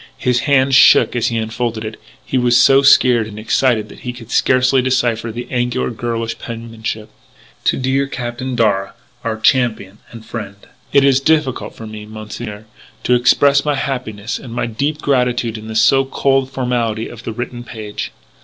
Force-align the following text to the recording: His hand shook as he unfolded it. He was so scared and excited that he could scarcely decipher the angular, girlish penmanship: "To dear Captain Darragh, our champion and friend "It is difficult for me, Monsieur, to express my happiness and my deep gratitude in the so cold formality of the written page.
His 0.17 0.39
hand 0.49 0.73
shook 0.73 1.15
as 1.15 1.27
he 1.27 1.37
unfolded 1.37 1.85
it. 1.85 2.01
He 2.25 2.35
was 2.39 2.57
so 2.57 2.81
scared 2.81 3.27
and 3.27 3.37
excited 3.37 3.87
that 3.89 3.99
he 3.99 4.13
could 4.13 4.31
scarcely 4.31 4.81
decipher 4.81 5.31
the 5.31 5.47
angular, 5.51 5.91
girlish 5.91 6.39
penmanship: 6.39 7.11
"To 7.65 7.77
dear 7.77 8.07
Captain 8.07 8.55
Darragh, 8.55 8.93
our 9.23 9.39
champion 9.39 9.99
and 10.09 10.25
friend 10.25 10.55
"It 10.91 11.03
is 11.03 11.19
difficult 11.21 11.75
for 11.75 11.85
me, 11.85 12.07
Monsieur, 12.07 12.65
to 13.03 13.13
express 13.13 13.63
my 13.63 13.75
happiness 13.75 14.39
and 14.39 14.51
my 14.55 14.65
deep 14.65 15.03
gratitude 15.03 15.55
in 15.55 15.67
the 15.67 15.75
so 15.75 16.05
cold 16.05 16.49
formality 16.49 17.07
of 17.07 17.21
the 17.21 17.31
written 17.31 17.63
page. 17.63 18.11